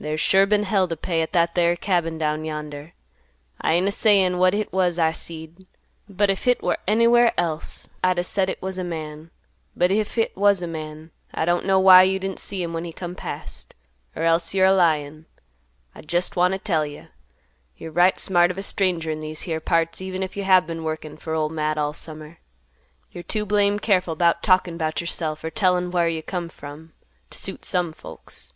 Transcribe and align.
There's 0.00 0.22
sure 0.22 0.46
been 0.46 0.62
hell 0.62 0.88
t' 0.88 0.96
pay 0.96 1.20
at 1.20 1.34
that 1.34 1.54
there 1.54 1.76
cabin 1.76 2.16
down 2.16 2.46
yonder. 2.46 2.94
I 3.60 3.74
ain't 3.74 3.86
a 3.88 3.92
sayin' 3.92 4.38
what 4.38 4.54
hit 4.54 4.72
was 4.72 4.98
I 4.98 5.12
seed, 5.12 5.66
but 6.08 6.30
if 6.30 6.44
hit 6.44 6.62
war 6.62 6.78
anywhere 6.88 7.34
else, 7.36 7.90
I'd 8.02 8.18
a 8.18 8.24
said 8.24 8.48
hit 8.48 8.62
was 8.62 8.78
a 8.78 8.84
man; 8.84 9.30
but 9.76 9.90
if 9.90 10.14
hit 10.14 10.34
was 10.34 10.62
a 10.62 10.66
man, 10.66 11.10
I 11.34 11.44
don't 11.44 11.66
know 11.66 11.78
why 11.78 12.04
you 12.04 12.18
didn't 12.18 12.38
see 12.38 12.62
him 12.62 12.72
when 12.72 12.86
he 12.86 12.92
come 12.94 13.14
past; 13.14 13.74
er 14.16 14.22
else 14.22 14.54
you're 14.54 14.64
a 14.64 14.72
lyin'. 14.72 15.26
I 15.94 16.00
jest 16.00 16.36
want 16.36 16.54
t' 16.54 16.58
tell 16.58 16.86
you, 16.86 17.08
you're 17.76 17.92
right 17.92 18.18
smart 18.18 18.50
of 18.50 18.56
a 18.56 18.62
stranger 18.62 19.10
in 19.10 19.20
these 19.20 19.42
here 19.42 19.60
parts, 19.60 20.00
even 20.00 20.22
if 20.22 20.38
you 20.38 20.44
have 20.44 20.66
been 20.66 20.78
a 20.78 20.82
workin' 20.84 21.18
fer 21.18 21.34
Ol' 21.34 21.50
Matt 21.50 21.76
all 21.76 21.92
summer. 21.92 22.38
You're 23.12 23.22
too 23.24 23.44
blame 23.44 23.78
careful 23.78 24.16
'bout 24.16 24.42
talkin' 24.42 24.78
'bout 24.78 25.02
yourself, 25.02 25.44
or 25.44 25.50
tellin' 25.50 25.90
whar 25.90 26.08
you 26.08 26.22
come 26.22 26.48
from, 26.48 26.94
t' 27.28 27.36
suit 27.36 27.66
some 27.66 27.92
folks. 27.92 28.54